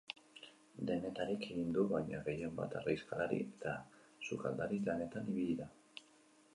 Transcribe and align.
Denetarik 0.91 1.45
egin 1.49 1.69
du, 1.75 1.83
baina 1.91 2.23
gehien 2.29 2.57
bat 2.63 2.75
argazkilari 2.81 3.41
eta 3.45 3.77
sukaldari 4.31 4.83
lanetan 4.91 5.33
ibili 5.37 5.59
da. 5.65 5.75